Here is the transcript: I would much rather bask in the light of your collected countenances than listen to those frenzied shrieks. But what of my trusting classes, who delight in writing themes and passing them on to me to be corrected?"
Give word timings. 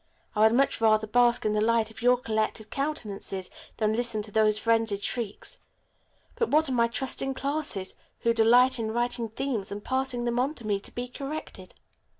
I 0.35 0.39
would 0.39 0.51
much 0.53 0.81
rather 0.81 1.05
bask 1.05 1.45
in 1.45 1.53
the 1.53 1.61
light 1.61 1.91
of 1.91 2.01
your 2.01 2.17
collected 2.17 2.71
countenances 2.71 3.51
than 3.77 3.93
listen 3.93 4.23
to 4.23 4.31
those 4.31 4.57
frenzied 4.57 5.03
shrieks. 5.03 5.61
But 6.33 6.49
what 6.49 6.67
of 6.67 6.73
my 6.73 6.87
trusting 6.87 7.35
classes, 7.35 7.93
who 8.21 8.33
delight 8.33 8.79
in 8.79 8.89
writing 8.91 9.29
themes 9.29 9.71
and 9.71 9.85
passing 9.85 10.25
them 10.25 10.39
on 10.39 10.55
to 10.55 10.65
me 10.65 10.79
to 10.79 10.91
be 10.91 11.07
corrected?" 11.07 11.75